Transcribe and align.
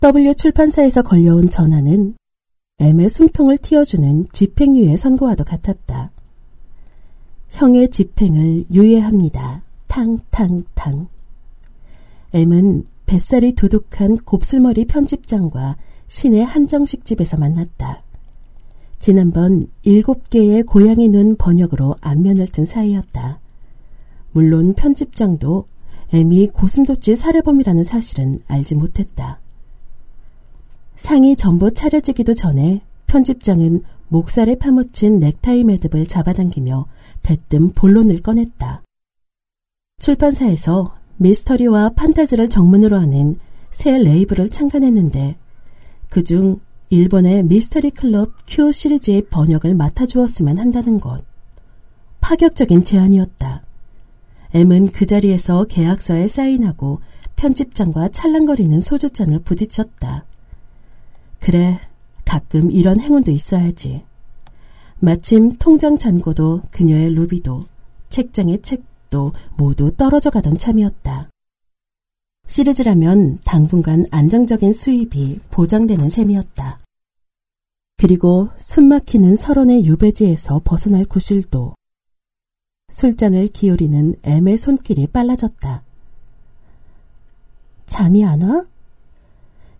W 0.00 0.32
출판사에서 0.32 1.02
걸려온 1.02 1.50
전화는 1.50 2.14
M의 2.78 3.08
숨통을 3.08 3.58
틔워주는 3.58 4.28
집행유예 4.30 4.96
선고와도 4.96 5.42
같았다. 5.42 6.12
형의 7.48 7.88
집행을 7.88 8.66
유예합니다. 8.72 9.64
탕탕탕. 9.88 11.08
M은 12.32 12.86
뱃살이 13.06 13.54
두둑한 13.54 14.18
곱슬머리 14.18 14.84
편집장과 14.84 15.76
시내 16.06 16.42
한정식 16.42 17.04
집에서 17.04 17.36
만났다. 17.36 18.04
지난번 19.00 19.66
일곱 19.82 20.30
개의 20.30 20.62
고양이 20.62 21.08
눈 21.08 21.34
번역으로 21.36 21.96
안면을 22.00 22.46
튼 22.46 22.64
사이였다. 22.64 23.40
물론 24.30 24.74
편집장도 24.74 25.64
M이 26.12 26.46
고슴도치 26.50 27.16
살해범이라는 27.16 27.82
사실은 27.82 28.38
알지 28.46 28.76
못했다. 28.76 29.40
상이 30.98 31.36
전부 31.36 31.72
차려지기도 31.72 32.34
전에 32.34 32.82
편집장은 33.06 33.82
목살에 34.08 34.56
파묻힌 34.56 35.20
넥타이 35.20 35.62
매듭을 35.62 36.06
잡아당기며 36.06 36.86
대뜸 37.22 37.70
본론을 37.70 38.20
꺼냈다. 38.20 38.82
출판사에서 40.00 40.96
미스터리와 41.18 41.90
판타지를 41.90 42.48
정문으로 42.48 42.98
하는 42.98 43.36
새 43.70 43.96
레이블을 43.96 44.50
창간했는데 44.50 45.36
그중 46.10 46.58
일본의 46.90 47.44
미스터리 47.44 47.90
클럽 47.90 48.32
큐 48.48 48.72
시리즈의 48.72 49.28
번역을 49.30 49.74
맡아주었으면 49.74 50.58
한다는 50.58 50.98
것. 50.98 51.24
파격적인 52.20 52.82
제안이었다. 52.82 53.62
M은 54.52 54.88
그 54.88 55.06
자리에서 55.06 55.64
계약서에 55.64 56.26
사인하고 56.26 57.00
편집장과 57.36 58.08
찰랑거리는 58.08 58.80
소주잔을 58.80 59.40
부딪혔다. 59.40 60.24
그래, 61.40 61.80
가끔 62.24 62.70
이런 62.70 63.00
행운도 63.00 63.30
있어야지. 63.30 64.04
마침 65.00 65.52
통장 65.58 65.96
잔고도 65.96 66.62
그녀의 66.70 67.10
루비도 67.14 67.62
책장의 68.08 68.62
책도 68.62 69.32
모두 69.56 69.92
떨어져 69.96 70.30
가던 70.30 70.58
참이었다. 70.58 71.30
시리즈라면 72.46 73.38
당분간 73.44 74.04
안정적인 74.10 74.72
수입이 74.72 75.40
보장되는 75.50 76.08
셈이었다. 76.08 76.80
그리고 77.98 78.48
숨막히는 78.56 79.36
서론의 79.36 79.84
유배지에서 79.84 80.62
벗어날 80.64 81.04
구실도 81.04 81.74
술잔을 82.90 83.48
기울이는 83.48 84.14
M의 84.22 84.56
손길이 84.56 85.06
빨라졌다. 85.06 85.82
잠이 87.86 88.24
안 88.24 88.42
와? 88.42 88.64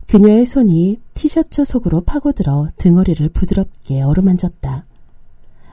그녀의 0.06 0.45
손이 0.45 1.00
티셔츠 1.19 1.64
속으로 1.64 2.02
파고들어 2.02 2.69
등허리를 2.77 3.28
부드럽게 3.30 4.02
어루만졌다. 4.02 4.84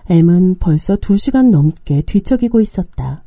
M은 0.10 0.56
벌써 0.60 0.96
두 0.96 1.20
시간 1.20 1.52
넘게 1.52 2.02
뒤척이고 2.02 2.62
있었다. 2.62 3.24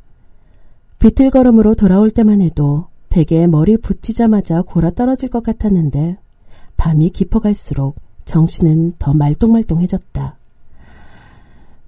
비틀걸음으로 0.99 1.77
돌아올 1.77 2.11
때만 2.11 2.41
해도 2.41 2.89
베개에 3.11 3.47
머리 3.47 3.77
붙이자마자 3.77 4.63
골아 4.63 4.91
떨어질 4.91 5.29
것 5.29 5.45
같았는데 5.45 6.19
밤이 6.77 7.11
깊어갈수록 7.11 7.95
정신은 8.25 8.95
더 8.99 9.15
말똥말똥해졌다. 9.15 10.37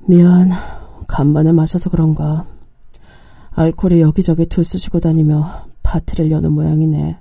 미안, 0.06 0.50
간만에 1.09 1.50
마셔서 1.50 1.91
그런가. 1.91 2.47
알코올이 3.50 4.00
여기저기 4.00 4.47
들쑤시고 4.47 5.00
다니며 5.00 5.67
파티를 5.83 6.31
여는 6.31 6.53
모양이네. 6.53 7.19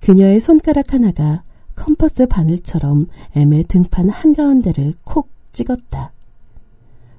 그녀의 0.00 0.40
손가락 0.40 0.92
하나가 0.92 1.42
컴퍼스 1.76 2.26
바늘처럼 2.26 3.06
M의 3.36 3.62
등판 3.62 4.08
한가운데를 4.08 4.94
콕 5.04 5.30
찍었다. 5.52 6.12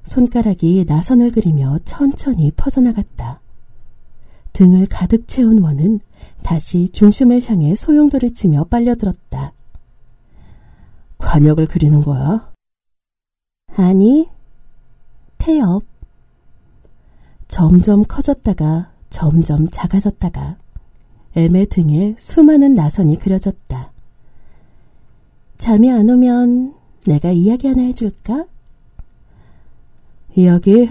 손가락이 0.03 0.85
나선을 0.87 1.31
그리며 1.31 1.79
천천히 1.85 2.51
퍼져나갔다. 2.51 3.39
등을 4.53 4.87
가득 4.87 5.27
채운 5.27 5.61
원은 5.61 5.99
다시 6.43 6.89
중심을 6.89 7.41
향해 7.47 7.75
소용돌이 7.75 8.31
치며 8.31 8.65
빨려들었다. 8.65 9.53
관역을 11.17 11.67
그리는 11.67 12.01
거야? 12.01 12.51
아니, 13.77 14.29
태엽. 15.37 15.83
점점 17.47 18.03
커졌다가 18.03 18.91
점점 19.09 19.67
작아졌다가 19.67 20.57
애매 21.35 21.65
등에 21.65 22.15
수많은 22.17 22.73
나선이 22.73 23.19
그려졌다. 23.19 23.91
잠이 25.57 25.91
안 25.91 26.09
오면 26.09 26.75
내가 27.07 27.31
이야기 27.31 27.67
하나 27.67 27.83
해줄까? 27.83 28.47
이야기? 30.35 30.89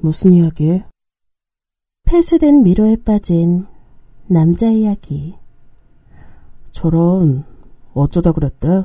무슨 0.00 0.32
이야기? 0.32 0.82
폐쇄된 2.04 2.62
미로에 2.62 2.96
빠진 2.96 3.66
남자 4.26 4.68
이야기. 4.68 5.36
저런, 6.70 7.44
어쩌다 7.94 8.32
그랬대? 8.32 8.84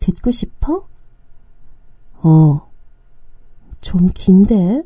듣고 0.00 0.30
싶어? 0.30 0.86
어, 2.22 2.70
좀 3.80 4.08
긴데? 4.14 4.84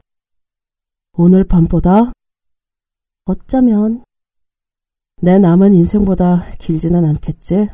오늘 1.16 1.44
밤보다? 1.44 2.12
어쩌면 3.24 4.04
내 5.24 5.38
남은 5.38 5.72
인생보다 5.72 6.44
길지는 6.58 7.02
않겠지? 7.06 7.68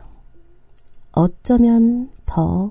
어쩌면 1.11 2.09
더. 2.25 2.71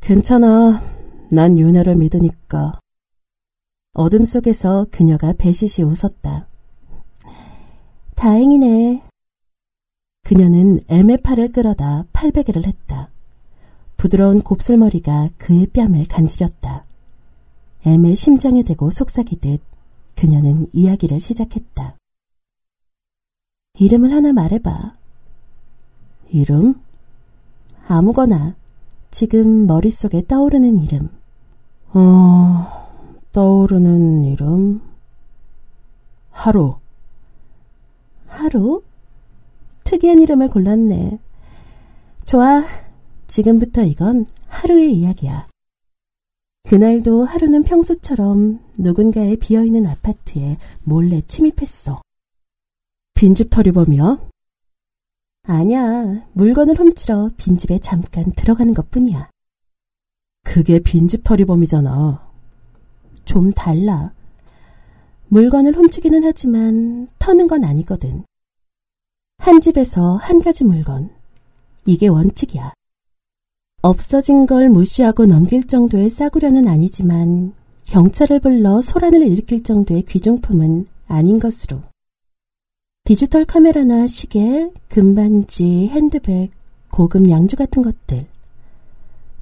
괜찮아. 0.00 0.80
난 1.28 1.58
윤혜를 1.58 1.96
믿으니까. 1.96 2.78
어둠 3.94 4.24
속에서 4.24 4.86
그녀가 4.92 5.32
배시시 5.32 5.82
웃었다. 5.82 6.46
다행이네. 8.14 9.02
그녀는 10.22 10.76
애매 10.86 11.16
팔을 11.16 11.50
끌어다 11.50 12.04
팔베개를 12.12 12.64
했다. 12.64 13.10
부드러운 13.96 14.40
곱슬머리가 14.40 15.30
그의 15.38 15.66
뺨을 15.66 16.04
간지렸다. 16.06 16.84
애매 17.86 18.14
심장에 18.14 18.62
대고 18.62 18.92
속삭이듯 18.92 19.60
그녀는 20.14 20.68
이야기를 20.72 21.18
시작했다. 21.18 21.96
이름을 23.78 24.12
하나 24.12 24.32
말해봐. 24.32 24.94
이름? 26.28 26.74
아무거나 27.88 28.54
지금 29.10 29.66
머릿속에 29.66 30.26
떠오르는 30.26 30.78
이름. 30.78 31.08
어... 31.92 32.88
떠오르는 33.32 34.24
이름? 34.24 34.82
하루. 36.30 36.76
하루? 38.26 38.82
특이한 39.84 40.20
이름을 40.20 40.48
골랐네. 40.48 41.18
좋아. 42.24 42.62
지금부터 43.26 43.82
이건 43.84 44.26
하루의 44.48 44.92
이야기야. 44.92 45.48
그날도 46.68 47.24
하루는 47.24 47.62
평소처럼 47.62 48.60
누군가의 48.78 49.36
비어있는 49.36 49.86
아파트에 49.86 50.58
몰래 50.84 51.22
침입했어. 51.22 52.02
빈집 53.22 53.50
털이범이야? 53.50 54.18
아니야. 55.44 56.26
물건을 56.32 56.76
훔치러 56.76 57.30
빈집에 57.36 57.78
잠깐 57.78 58.32
들어가는 58.32 58.74
것 58.74 58.90
뿐이야. 58.90 59.30
그게 60.42 60.80
빈집 60.80 61.22
털이범이잖아. 61.22 62.32
좀 63.24 63.52
달라. 63.52 64.12
물건을 65.28 65.76
훔치기는 65.76 66.24
하지만 66.24 67.06
터는 67.20 67.46
건 67.46 67.62
아니거든. 67.62 68.24
한 69.38 69.60
집에서 69.60 70.16
한 70.16 70.40
가지 70.40 70.64
물건. 70.64 71.10
이게 71.86 72.08
원칙이야. 72.08 72.72
없어진 73.82 74.46
걸 74.46 74.68
무시하고 74.68 75.26
넘길 75.26 75.68
정도의 75.68 76.10
싸구려는 76.10 76.66
아니지만 76.66 77.54
경찰을 77.84 78.40
불러 78.40 78.82
소란을 78.82 79.22
일으킬 79.22 79.62
정도의 79.62 80.02
귀중품은 80.06 80.86
아닌 81.06 81.38
것으로. 81.38 81.91
디지털 83.04 83.44
카메라나 83.44 84.06
시계, 84.06 84.70
금반지, 84.88 85.88
핸드백, 85.88 86.52
고급 86.88 87.28
양주 87.28 87.56
같은 87.56 87.82
것들. 87.82 88.26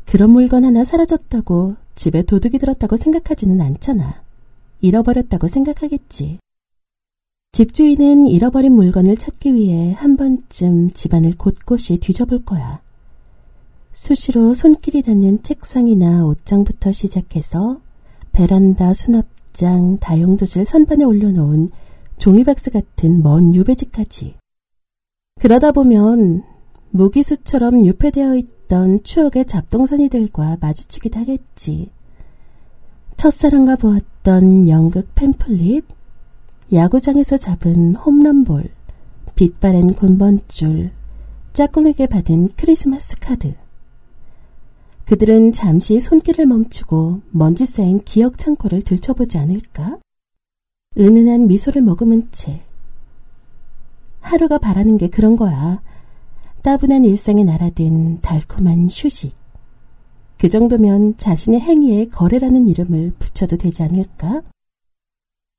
그런 0.07 0.31
물건 0.31 0.65
하나 0.65 0.83
사라졌다고 0.83 1.77
집에 1.95 2.23
도둑이 2.23 2.59
들었다고 2.59 2.97
생각하지는 2.97 3.61
않잖아. 3.61 4.23
잃어버렸다고 4.81 5.47
생각하겠지. 5.47 6.39
집주인은 7.53 8.29
잃어버린 8.29 8.73
물건을 8.73 9.19
찾기 9.19 9.55
위해 9.55 9.93
한 9.93 10.17
번쯤 10.17 10.93
집안을 10.93 11.37
곳곳이 11.37 11.99
뒤져볼 11.99 12.47
거야. 12.47 12.81
수시로 13.93 14.55
손길이 14.55 15.03
닿는 15.03 15.43
책상이나 15.43 16.25
옷장부터 16.25 16.93
시작해서 16.93 17.79
베란다, 18.33 18.95
수납장, 18.95 19.99
다용도실 19.99 20.65
선반에 20.65 21.05
올려놓은 21.05 21.67
종이박스 22.21 22.71
같은 22.71 23.23
먼 23.23 23.55
유배지까지. 23.55 24.35
그러다 25.41 25.73
보면 25.73 26.45
무기수처럼 26.91 27.87
유폐되어 27.87 28.37
있던 28.37 29.03
추억의 29.03 29.47
잡동사니들과 29.47 30.59
마주치기도 30.61 31.19
하겠지. 31.19 31.91
첫사랑과 33.17 33.77
보았던 33.77 34.69
연극 34.69 35.15
팸플릿, 35.15 35.85
야구장에서 36.75 37.39
잡은 37.39 37.97
홈런볼, 37.97 38.69
빛바랜 39.35 39.95
곤번줄, 39.95 40.91
짝꿍에게 41.55 42.07
받은 42.07 42.49
크리스마스 42.55 43.17
카드. 43.19 43.55
그들은 45.07 45.53
잠시 45.53 45.99
손길을 46.01 46.45
멈추고 46.45 47.23
먼지 47.31 47.65
쌓인 47.65 47.99
기억 48.05 48.37
창고를 48.37 48.83
들춰보지 48.83 49.39
않을까? 49.39 49.99
은은한 50.99 51.47
미소를 51.47 51.83
머금은 51.83 52.29
채. 52.33 52.63
하루가 54.21 54.59
바라는 54.59 54.97
게 54.97 55.09
그런 55.09 55.37
거야. 55.37 55.81
따분한 56.63 57.05
일상에 57.05 57.45
날아든 57.45 58.21
달콤한 58.21 58.89
휴식. 58.91 59.33
그 60.37 60.49
정도면 60.49 61.17
자신의 61.17 61.61
행위에 61.61 62.07
거래라는 62.07 62.67
이름을 62.67 63.13
붙여도 63.19 63.57
되지 63.57 63.85
않을까? 63.85 64.43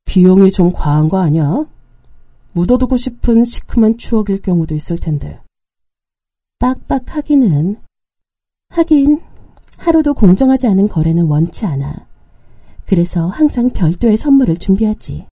비용이 0.05 0.51
좀 0.51 0.71
과한 0.73 1.07
거 1.07 1.19
아니야? 1.19 1.65
묻어두고 2.51 2.97
싶은 2.97 3.45
시큼한 3.45 3.97
추억일 3.97 4.41
경우도 4.41 4.75
있을 4.75 4.97
텐데. 4.97 5.39
빡빡하기는 6.59 7.77
하긴 8.69 9.21
하루도 9.77 10.13
공정하지 10.13 10.67
않은 10.67 10.89
거래는 10.89 11.27
원치 11.27 11.65
않아. 11.65 12.10
그래서 12.91 13.27
항상 13.27 13.69
별도의 13.69 14.17
선물을 14.17 14.57
준비하지. 14.57 15.25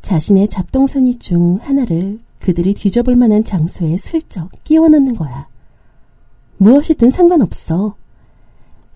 자신의 0.00 0.48
잡동사니 0.48 1.16
중 1.16 1.56
하나를 1.60 2.20
그들이 2.38 2.72
뒤져볼 2.72 3.16
만한 3.16 3.42
장소에 3.42 3.96
슬쩍 3.96 4.48
끼워 4.62 4.88
넣는 4.88 5.16
거야. 5.16 5.48
무엇이든 6.58 7.10
상관없어. 7.10 7.96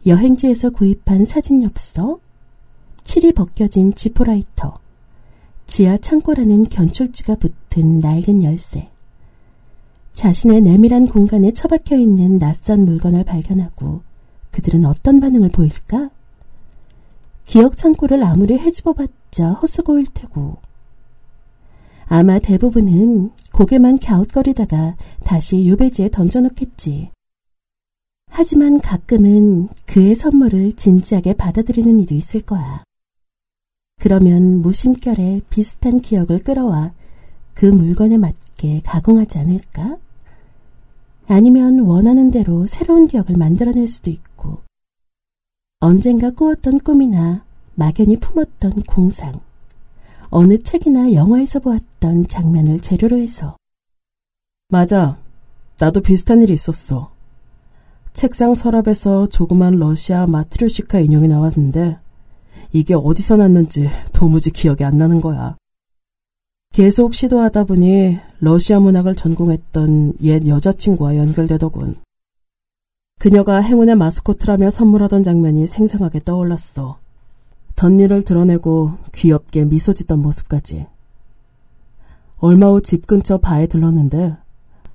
여행지에서 0.06 0.70
구입한 0.70 1.25
사진 1.25 1.64
엽서, 1.64 2.20
칠이 3.02 3.32
벗겨진 3.32 3.97
지포라이터, 3.97 4.79
지하 5.67 5.99
창고라는 5.99 6.69
견출지가 6.69 7.35
붙은 7.35 7.99
낡은 7.99 8.44
열쇠. 8.44 8.91
자신의 10.12 10.61
내밀한 10.61 11.08
공간에 11.08 11.50
처박혀 11.50 11.97
있는 11.97 12.38
낯선 12.38 12.85
물건을 12.85 13.25
발견하고 13.25 14.02
그들은 14.52 14.85
어떤 14.85 15.19
반응을 15.19 15.49
보일까? 15.49 16.11
기억 17.50 17.76
창고를 17.76 18.23
아무리 18.23 18.56
헤집어봤자 18.56 19.55
헛수고일 19.55 20.06
테고. 20.14 20.58
아마 22.06 22.38
대부분은 22.38 23.32
고개만 23.52 23.99
갸웃거리다가 23.99 24.94
다시 25.25 25.67
유배지에 25.67 26.11
던져놓겠지. 26.11 27.11
하지만 28.31 28.79
가끔은 28.81 29.67
그의 29.87 30.14
선물을 30.14 30.75
진지하게 30.75 31.32
받아들이는 31.32 31.99
이도 31.99 32.14
있을 32.14 32.43
거야. 32.43 32.85
그러면 33.99 34.61
무심결에 34.61 35.41
비슷한 35.50 36.00
기억을 36.00 36.44
끌어와 36.44 36.93
그 37.55 37.67
물건에 37.67 38.17
맞게 38.17 38.82
가공하지 38.85 39.38
않을까? 39.38 39.97
아니면 41.26 41.81
원하는 41.81 42.31
대로 42.31 42.69
새로운 42.69 43.08
기억을 43.08 43.35
만들어낼 43.37 43.88
수도 43.88 44.08
있고, 44.12 44.30
언젠가 45.82 46.29
꾸었던 46.29 46.81
꿈이나 46.81 47.43
막연히 47.75 48.19
품었던 48.19 48.82
공상, 48.82 49.41
어느 50.29 50.62
책이나 50.62 51.15
영화에서 51.15 51.59
보았던 51.61 52.29
장면을 52.29 52.81
재료로 52.81 53.17
해서. 53.17 53.56
맞아. 54.69 55.17
나도 55.79 56.03
비슷한 56.03 56.43
일이 56.43 56.53
있었어. 56.53 57.11
책상 58.12 58.55
서랍에서 58.55 59.29
조그만 59.29 59.77
러시아 59.77 60.27
마트료시카 60.27 61.00
인형이 61.00 61.29
나왔는데 61.29 61.97
이게 62.73 62.93
어디서 62.93 63.38
났는지 63.38 63.88
도무지 64.12 64.50
기억이 64.50 64.85
안 64.85 64.99
나는 64.99 65.23
거야. 65.23 65.56
계속 66.75 67.15
시도하다 67.15 67.65
보니 67.65 68.19
러시아 68.41 68.81
문학을 68.81 69.15
전공했던 69.15 70.19
옛 70.25 70.47
여자친구와 70.47 71.17
연결되더군. 71.17 71.97
그녀가 73.20 73.61
행운의 73.61 73.96
마스코트라며 73.96 74.70
선물하던 74.70 75.22
장면이 75.22 75.67
생생하게 75.67 76.20
떠올랐어. 76.20 76.96
덧일을 77.76 78.22
드러내고 78.22 78.93
귀엽게 79.14 79.67
미소 79.67 79.93
짓던 79.93 80.20
모습까지. 80.22 80.87
얼마 82.38 82.69
후 82.69 82.81
집 82.81 83.06
근처 83.06 83.37
바에 83.37 83.67
들렀는데 83.67 84.37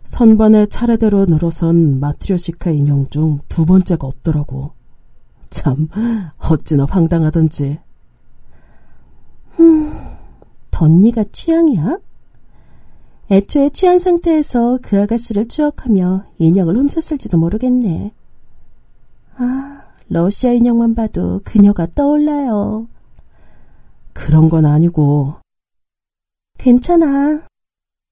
선반에 0.03 0.65
차례대로 0.65 1.25
늘어선 1.25 1.99
마트료시카 1.99 2.71
인형 2.71 3.07
중 3.09 3.41
두 3.47 3.63
번째가 3.65 4.07
없더라고. 4.07 4.71
참 5.51 5.87
어찌나 6.39 6.85
황당하던지. 6.89 7.79
흠, 9.51 9.93
덧니가 10.71 11.25
취향이야? 11.31 11.99
애초에 13.31 13.69
취한 13.69 13.97
상태에서 13.97 14.77
그 14.83 15.01
아가씨를 15.01 15.47
추억하며 15.47 16.25
인형을 16.37 16.77
훔쳤을지도 16.77 17.37
모르겠네. 17.39 18.13
아, 19.37 19.83
러시아 20.09 20.51
인형만 20.51 20.93
봐도 20.93 21.41
그녀가 21.43 21.87
떠올라요. 21.87 22.87
그런 24.13 24.47
건 24.47 24.65
아니고. 24.65 25.35
괜찮아. 26.59 27.43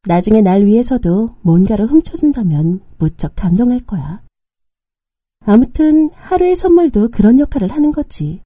나중에 0.06 0.42
날 0.42 0.66
위해서도 0.66 1.36
뭔가를 1.42 1.86
훔쳐준다면 1.86 2.82
무척 2.98 3.36
감동할 3.36 3.82
거야. 3.82 4.22
아무튼 5.46 6.10
하루의 6.14 6.56
선물도 6.56 7.10
그런 7.10 7.40
역할을 7.40 7.72
하는 7.72 7.92
거지. 7.92 8.42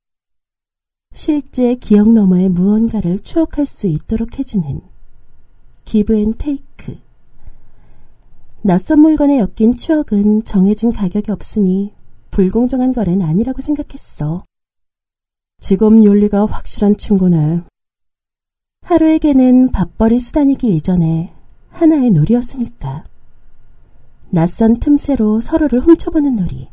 실제 1.14 1.76
기억 1.76 2.10
너머의 2.12 2.50
무언가를 2.50 3.20
추억할 3.20 3.66
수 3.66 3.88
있도록 3.88 4.38
해주는 4.38 4.82
give 5.88 6.14
and 6.18 6.34
take. 6.38 7.00
낯선 8.62 9.00
물건에 9.00 9.40
엮인 9.40 9.78
추억은 9.78 10.44
정해진 10.44 10.92
가격이 10.92 11.32
없으니 11.32 11.94
불공정한 12.30 12.92
거래는 12.92 13.26
아니라고 13.26 13.62
생각했어. 13.62 14.44
직업 15.62 15.94
윤리가 15.94 16.46
확실한 16.46 16.98
친구네. 16.98 17.62
하루에게는 18.82 19.72
밥벌이 19.72 20.20
수단이기 20.20 20.76
이전에 20.76 21.32
하나의 21.70 22.12
놀이였으니까. 22.12 23.06
낯선 24.30 24.82
틈새로 24.82 25.40
서로를 25.40 25.80
훔쳐보는 25.80 26.36
놀이. 26.36 26.68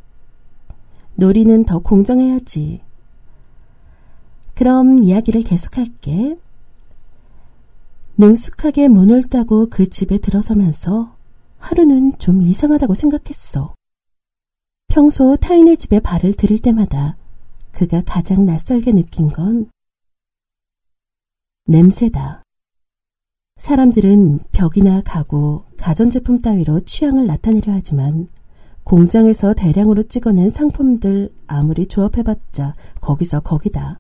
놀이는 1.15 1.65
더 1.65 1.79
공정해야지. 1.79 2.81
그럼 4.57 4.99
이야기를 4.99 5.43
계속할게. 5.43 6.37
능숙하게 8.17 8.89
문을 8.89 9.25
따고 9.25 9.69
그 9.69 9.89
집에 9.89 10.19
들어서면서 10.19 11.17
하루는 11.59 12.17
좀 12.19 12.43
이상하다고 12.43 12.95
생각했어. 12.95 13.75
평소 14.87 15.37
타인의 15.37 15.77
집에 15.77 15.99
발을 15.99 16.35
들일 16.35 16.61
때마다 16.61 17.17
그가 17.73 18.03
가장 18.07 18.47
낯설게 18.47 18.93
느낀 18.93 19.29
건 19.29 19.69
냄새다. 21.67 22.45
사람들은 23.57 24.41
벽이나 24.53 25.03
가구, 25.03 25.65
가전제품 25.77 26.41
따위로 26.41 26.81
취향을 26.81 27.27
나타내려 27.27 27.73
하지만 27.73 28.29
공장에서 28.85 29.55
대량으로 29.55 30.03
찍어낸 30.05 30.51
상품들 30.51 31.35
아무리 31.47 31.87
조합해봤자 31.87 32.75
거기서 33.01 33.41
거기다. 33.41 33.99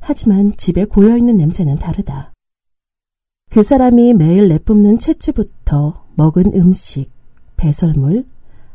하지만 0.00 0.54
집에 0.56 0.84
고여있는 0.84 1.36
냄새는 1.36 1.76
다르다. 1.76 2.32
그 3.50 3.64
사람이 3.64 4.14
매일 4.14 4.46
내뿜는 4.46 4.98
채취부터 4.98 6.04
먹은 6.14 6.54
음식, 6.54 7.10
배설물, 7.56 8.24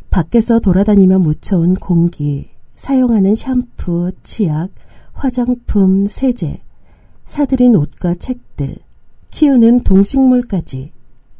밖에서 0.09 0.59
돌아다니며 0.59 1.19
묻혀온 1.19 1.75
공기, 1.75 2.49
사용하는 2.75 3.35
샴푸, 3.35 4.11
치약, 4.21 4.69
화장품, 5.13 6.07
세제, 6.07 6.61
사들인 7.23 7.73
옷과 7.77 8.15
책들, 8.15 8.75
키우는 9.31 9.79
동식물까지 9.85 10.91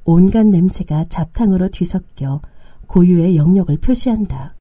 온갖 0.06 0.46
냄새가 0.48 1.08
잡탕으로 1.10 1.68
뒤섞여 1.68 2.39
고유의 2.88 3.36
영역을 3.36 3.80
표시한다. 3.80 4.56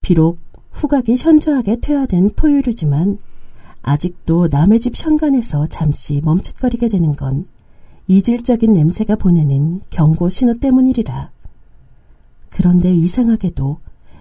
비록 0.00 0.40
후각이 0.72 1.14
현저하게 1.16 1.76
퇴화된 1.76 2.30
포유류지만 2.34 3.18
아직도 3.82 4.48
남의 4.48 4.80
집 4.80 4.92
현관에서 4.96 5.66
잠시 5.66 6.20
멈칫거리게 6.22 6.88
되는 6.88 7.14
건 7.14 7.46
이질적인 8.06 8.72
냄새가 8.72 9.16
보내는 9.16 9.82
경고 9.90 10.28
신호 10.28 10.54
때문이리라. 10.58 11.30
그런데 12.50 12.92
이상하게도 12.92 13.78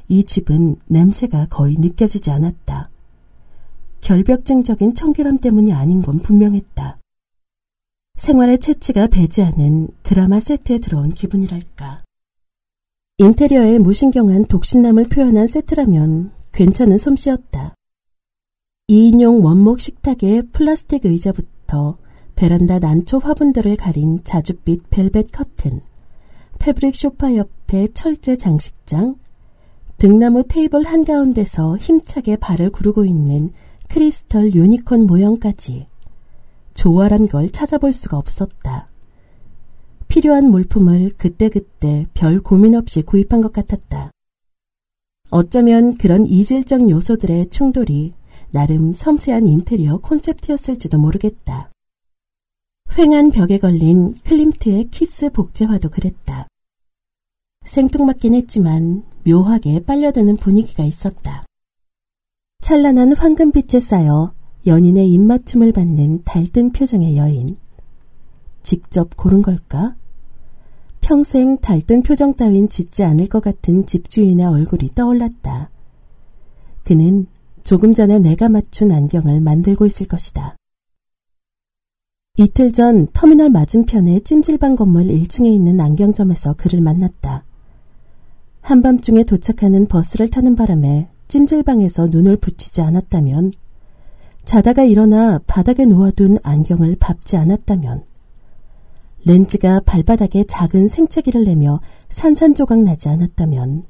이 0.09 0.23
집은 0.23 0.75
냄새가 0.87 1.47
거의 1.47 1.75
느껴지지 1.77 2.31
않았다. 2.31 2.89
결벽증적인 4.01 4.93
청결함 4.93 5.39
때문이 5.39 5.73
아닌 5.73 6.01
건 6.01 6.19
분명했다. 6.19 6.97
생활의 8.17 8.59
채취가 8.59 9.07
않은 9.43 9.89
드라마 10.03 10.39
세트에 10.39 10.79
들어온 10.79 11.09
기분이랄까. 11.09 12.03
인테리어에 13.17 13.79
무신경한 13.79 14.45
독신남을 14.45 15.05
표현한 15.05 15.47
세트라면 15.47 16.31
괜찮은 16.51 16.97
솜씨였다. 16.97 17.75
2인용 18.89 19.45
원목 19.45 19.79
식탁에 19.79 20.41
플라스틱 20.51 21.05
의자부터 21.05 21.97
베란다 22.35 22.79
난초 22.79 23.19
화분들을 23.19 23.75
가린 23.75 24.17
자줏빛 24.21 24.85
벨벳 24.89 25.31
커튼, 25.31 25.81
패브릭 26.57 26.95
쇼파 26.95 27.35
옆에 27.35 27.89
철제 27.93 28.35
장식장, 28.35 29.17
등나무 29.99 30.43
테이블 30.47 30.87
한가운데서 30.87 31.77
힘차게 31.77 32.37
발을 32.37 32.71
구르고 32.71 33.05
있는 33.05 33.49
크리스털 33.89 34.55
유니콘 34.55 35.05
모형까지 35.05 35.85
조화란 36.73 37.27
걸 37.27 37.49
찾아볼 37.51 37.93
수가 37.93 38.17
없었다. 38.17 38.89
필요한 40.07 40.49
물품을 40.49 41.11
그때그때 41.15 42.07
별 42.15 42.39
고민 42.39 42.73
없이 42.73 43.03
구입한 43.03 43.41
것 43.41 43.53
같았다. 43.53 44.09
어쩌면 45.29 45.95
그런 45.95 46.25
이질적 46.25 46.89
요소들의 46.89 47.49
충돌이 47.51 48.13
나름 48.51 48.93
섬세한 48.93 49.47
인테리어 49.47 49.97
콘셉트였을지도 49.97 50.97
모르겠다. 50.97 51.71
횡한 52.97 53.31
벽에 53.31 53.57
걸린 53.57 54.13
클림트의 54.25 54.89
키스 54.89 55.29
복제화도 55.29 55.89
그랬다. 55.89 56.47
생뚱맞긴 57.65 58.33
했지만 58.33 59.03
묘하게 59.25 59.81
빨려드는 59.81 60.37
분위기가 60.37 60.83
있었다. 60.83 61.45
찬란한 62.61 63.15
황금빛에 63.15 63.79
쌓여 63.79 64.33
연인의 64.65 65.11
입맞춤을 65.13 65.71
받는 65.71 66.23
달뜬 66.25 66.71
표정의 66.71 67.15
여인. 67.17 67.57
직접 68.61 69.15
고른 69.15 69.41
걸까? 69.41 69.95
평생 71.01 71.57
달뜬 71.57 72.03
표정 72.03 72.33
따윈 72.33 72.69
짓지 72.69 73.03
않을 73.03 73.27
것 73.27 73.41
같은 73.41 73.85
집주인의 73.85 74.45
얼굴이 74.45 74.89
떠올랐다. 74.91 75.69
그는 76.83 77.27
조금 77.63 77.93
전에 77.93 78.19
내가 78.19 78.49
맞춘 78.49 78.91
안경을 78.91 79.41
만들고 79.41 79.85
있을 79.85 80.07
것이다. 80.07 80.55
이틀 82.37 82.71
전 82.71 83.07
터미널 83.11 83.49
맞은편의 83.49 84.21
찜질방 84.21 84.75
건물 84.75 85.07
1층에 85.07 85.47
있는 85.47 85.79
안경점에서 85.79 86.53
그를 86.53 86.79
만났다. 86.79 87.43
한밤중에 88.61 89.23
도착하는 89.23 89.87
버스를 89.87 90.29
타는 90.29 90.55
바람에 90.55 91.09
찜질방에서 91.27 92.07
눈을 92.07 92.37
붙이지 92.37 92.81
않았다면, 92.81 93.51
자다가 94.45 94.83
일어나 94.83 95.39
바닥에 95.47 95.85
놓아둔 95.85 96.37
안경을 96.41 96.95
밟지 96.99 97.35
않았다면, 97.35 98.05
렌즈가 99.25 99.81
발바닥에 99.81 100.45
작은 100.45 100.87
생채기를 100.87 101.43
내며 101.43 101.81
산산조각 102.09 102.81
나지 102.81 103.09
않았다면, 103.09 103.83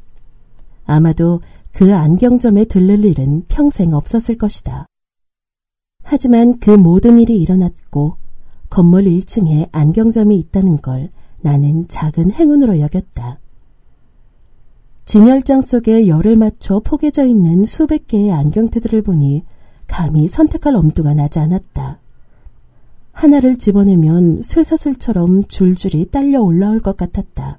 아마도 0.85 1.41
그 1.71 1.95
안경점에 1.95 2.65
들를 2.65 3.05
일은 3.05 3.43
평생 3.47 3.93
없었을 3.93 4.37
것이다. 4.37 4.85
하지만 6.03 6.59
그 6.59 6.71
모든 6.71 7.19
일이 7.19 7.39
일어났고 7.41 8.17
건물 8.69 9.05
1층에 9.05 9.69
안경점이 9.71 10.37
있다는 10.37 10.77
걸 10.77 11.09
나는 11.41 11.87
작은 11.87 12.31
행운으로 12.31 12.79
여겼다. 12.79 13.39
진열장 15.05 15.61
속에 15.61 16.07
열을 16.07 16.35
맞춰 16.35 16.79
포개져 16.79 17.25
있는 17.25 17.63
수백 17.63 18.07
개의 18.07 18.31
안경테들을 18.31 19.01
보니 19.01 19.43
감히 19.87 20.27
선택할 20.27 20.75
엄두가 20.75 21.13
나지 21.13 21.39
않았다. 21.39 21.99
하나를 23.11 23.57
집어내면 23.57 24.43
쇠사슬처럼 24.43 25.45
줄줄이 25.45 26.05
딸려 26.11 26.41
올라올 26.41 26.79
것 26.79 26.95
같았다. 26.95 27.57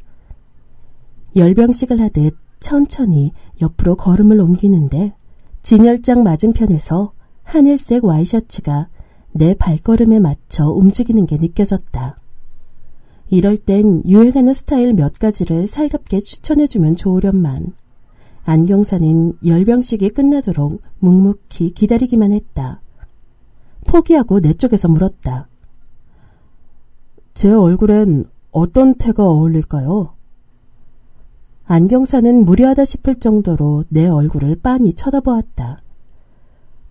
열병식을 1.34 2.00
하듯 2.00 2.36
천천히 2.60 3.32
옆으로 3.60 3.96
걸음을 3.96 4.40
옮기는데 4.40 5.14
진열장 5.62 6.22
맞은편에서 6.22 7.12
하늘색 7.42 8.04
와이셔츠가 8.04 8.88
내 9.32 9.54
발걸음에 9.54 10.18
맞춰 10.18 10.66
움직이는 10.66 11.26
게 11.26 11.36
느껴졌다. 11.36 12.16
이럴 13.28 13.56
땐 13.56 14.02
유행하는 14.06 14.52
스타일 14.52 14.92
몇 14.92 15.18
가지를 15.18 15.66
살갑게 15.66 16.20
추천해주면 16.20 16.96
좋으련만 16.96 17.72
안경사는 18.44 19.34
열병식이 19.44 20.10
끝나도록 20.10 20.80
묵묵히 20.98 21.70
기다리기만 21.70 22.32
했다. 22.32 22.80
포기하고 23.86 24.40
내 24.40 24.52
쪽에서 24.54 24.88
물었다. 24.88 25.48
제 27.32 27.52
얼굴엔 27.52 28.24
어떤 28.50 28.94
태가 28.94 29.24
어울릴까요? 29.24 30.14
안경사는 31.72 32.44
무례하다 32.44 32.84
싶을 32.84 33.14
정도로 33.20 33.84
내 33.90 34.08
얼굴을 34.08 34.56
빤히 34.56 34.92
쳐다보았다. 34.92 35.80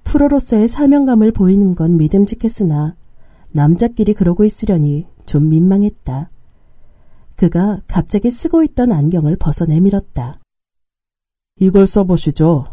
프로로서의 0.06 0.70
사명감을 0.70 1.34
보이는 1.34 1.76
건 1.76 1.98
믿음직했으나 1.98 2.96
남자끼리 3.52 4.14
그러고 4.14 4.46
있으려니 4.46 5.06
좀 5.26 5.50
민망했다. 5.50 6.30
그가 7.36 7.82
갑자기 7.88 8.32
쓰고 8.32 8.64
있던 8.64 8.94
안경을 8.94 9.36
벗어 9.36 9.66
내밀었다. 9.66 10.40
이걸 11.58 11.86
써보시죠. 11.86 12.64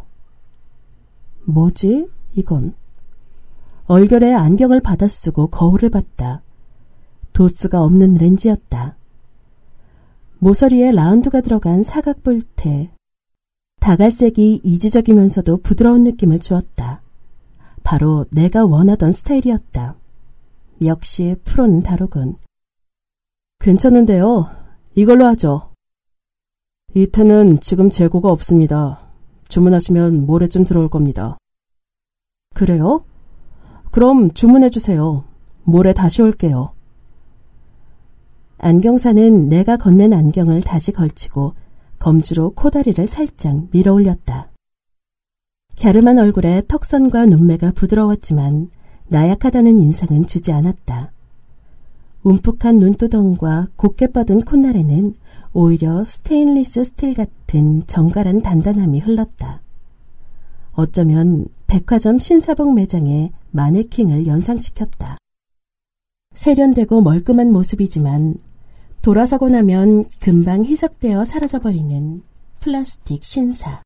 뭐지? 1.45 2.09
이건. 2.35 2.75
얼결에 3.87 4.33
안경을 4.33 4.81
받아 4.81 5.09
쓰고 5.09 5.49
거울을 5.49 5.91
봤다. 5.91 6.45
도수가 7.33 7.83
없는 7.83 8.15
렌즈였다. 8.15 8.97
모서리에 10.39 10.93
라운드가 10.93 11.41
들어간 11.41 11.83
사각 11.83 12.23
뿔테. 12.23 12.93
다갈색이 13.81 14.61
이지적이면서도 14.63 15.59
부드러운 15.59 16.03
느낌을 16.05 16.41
주었다. 16.41 17.03
바로 17.83 18.27
내가 18.31 18.65
원하던 18.65 19.13
스타일이었다. 19.13 19.97
역시 20.85 21.37
프로는 21.45 21.83
다르군. 21.83 22.37
괜찮은데요. 23.61 24.51
이걸로 24.95 25.25
하죠. 25.27 25.73
이태는 26.95 27.61
지금 27.61 27.91
재고가 27.91 28.31
없습니다. 28.31 29.01
주문하시면 29.49 30.27
모레쯤 30.27 30.65
들어올 30.65 30.89
겁니다. 30.89 31.39
그래요? 32.55 33.05
그럼 33.91 34.31
주문해 34.33 34.71
주세요. 34.71 35.25
모레 35.65 35.93
다시 35.93 36.23
올게요. 36.23 36.76
안경사는 38.59 39.49
내가 39.49 39.77
건넨 39.77 40.13
안경을 40.13 40.63
다시 40.63 40.93
걸치고 40.93 41.55
검지로 41.99 42.53
코다리를 42.55 43.07
살짝 43.07 43.69
밀어 43.71 43.93
올렸다. 43.93 44.51
갸름한 45.81 46.19
얼굴에 46.19 46.63
턱선과 46.67 47.27
눈매가 47.27 47.73
부드러웠지만 47.73 48.69
나약하다는 49.09 49.79
인상은 49.79 50.27
주지 50.27 50.53
않았다. 50.53 51.13
움푹한 52.23 52.79
눈두덩과 52.79 53.69
곱게 53.77 54.09
뻗은 54.09 54.41
콧날에는 54.41 55.15
오히려 55.53 56.05
스테인리스 56.05 56.83
스틸 56.83 57.15
같은 57.15 57.87
정갈한 57.87 58.43
단단함이 58.43 59.01
흘렀다. 59.01 59.61
어쩌면 60.73 61.47
백화점 61.67 62.19
신사복 62.19 62.75
매장의 62.75 63.33
마네킹을 63.53 64.27
연상시켰다. 64.27 65.19
세련되고 66.35 67.01
멀끔한 67.01 67.53
모습이지만 67.53 68.37
돌아서고 69.07 69.49
나면 69.49 70.05
금방 70.21 70.65
희석되어 70.65 71.25
사라져버리는 71.25 72.25
플라스틱 72.59 73.23
신사. 73.23 73.81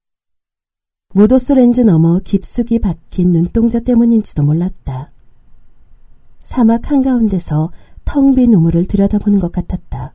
무도스 1.12 1.52
렌즈 1.52 1.82
너머 1.82 2.20
깊숙이 2.24 2.78
박힌 2.78 3.32
눈동자 3.32 3.80
때문인지도 3.80 4.42
몰랐다. 4.42 5.12
사막 6.42 6.90
한가운데서 6.90 7.70
텅 8.06 8.34
빈 8.34 8.54
우물을 8.54 8.86
들여다보는 8.86 9.40
것 9.40 9.52
같았다. 9.52 10.14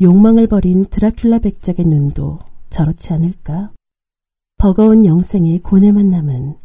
욕망을 0.00 0.46
버린 0.46 0.86
드라큘라 0.86 1.42
백작의 1.42 1.84
눈도 1.84 2.38
저렇지 2.70 3.12
않을까? 3.12 3.72
버거운 4.56 5.04
영생의 5.04 5.58
고뇌만 5.58 6.08
남은 6.08 6.56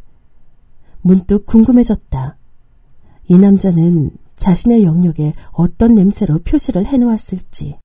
문득 1.02 1.44
궁금해졌다. 1.44 2.38
이 3.28 3.38
남자는 3.38 4.21
자신의 4.36 4.84
영역에 4.84 5.32
어떤 5.52 5.94
냄새로 5.94 6.38
표시를 6.38 6.86
해놓았을지. 6.86 7.78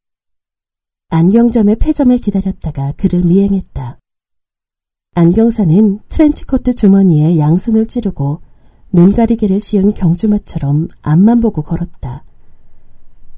안경점의 1.10 1.77
폐점을 1.77 2.18
기다렸다가 2.18 2.94
그를 2.98 3.22
미행했다. 3.22 4.00
안경사는 5.16 6.00
트렌치코트 6.10 6.74
주머니에 6.74 7.38
양손을 7.38 7.86
찌르고 7.86 8.42
눈가리개를 8.92 9.60
씌운 9.60 9.94
경주마처럼 9.94 10.89
앞만 11.01 11.42
보고 11.42 11.62
걸었다. 11.62 12.24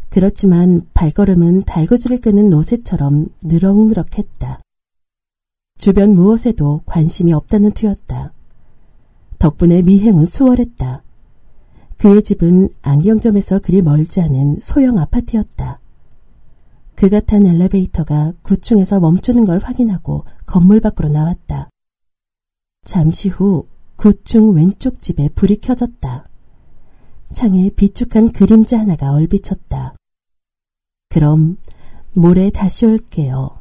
그렇지만 0.09 0.81
발걸음은 0.93 1.63
달구지를 1.63 2.19
끄는 2.19 2.49
노새처럼 2.49 3.27
느럭느럭했다. 3.43 4.59
주변 5.77 6.13
무엇에도 6.13 6.81
관심이 6.85 7.31
없다는 7.31 7.71
투였다. 7.71 8.33
덕분에 9.37 9.81
미행은 9.83 10.25
수월했다. 10.25 11.03
그의 11.99 12.23
집은 12.23 12.69
안경점에서 12.81 13.59
그리 13.59 13.81
멀지 13.81 14.21
않은 14.21 14.59
소형 14.61 14.97
아파트였다. 14.97 15.81
그가 16.95 17.19
탄 17.19 17.45
엘리베이터가 17.45 18.31
9층에서 18.41 19.01
멈추는 19.01 19.43
걸 19.43 19.59
확인하고 19.59 20.23
건물 20.45 20.79
밖으로 20.79 21.09
나왔다. 21.09 21.69
잠시 22.83 23.27
후 23.27 23.67
9층 23.97 24.55
왼쪽 24.55 25.01
집에 25.01 25.27
불이 25.27 25.57
켜졌다. 25.57 26.25
창에 27.33 27.69
비축한 27.69 28.31
그림자 28.31 28.79
하나가 28.79 29.11
얼비쳤다. 29.11 29.95
그럼 31.09 31.57
모레 32.13 32.49
다시 32.51 32.85
올게요. 32.85 33.58